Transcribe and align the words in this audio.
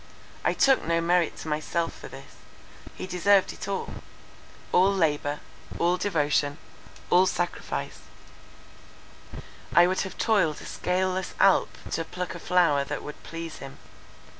I 0.43 0.55
took 0.55 0.83
no 0.83 0.99
merit 0.99 1.35
to 1.37 1.47
myself 1.47 1.93
for 1.93 2.07
this. 2.07 2.33
He 2.95 3.05
deserved 3.05 3.53
it 3.53 3.67
all—all 3.67 4.91
labour, 4.91 5.41
all 5.77 5.95
devotion, 5.97 6.57
all 7.11 7.27
sacrifice; 7.27 7.99
I 9.75 9.85
would 9.85 10.01
have 10.01 10.17
toiled 10.17 10.55
up 10.55 10.61
a 10.63 10.65
scaleless 10.65 11.35
Alp, 11.39 11.77
to 11.91 12.03
pluck 12.03 12.33
a 12.33 12.39
flower 12.39 12.83
that 12.83 13.03
would 13.03 13.21
please 13.21 13.57
him. 13.57 13.77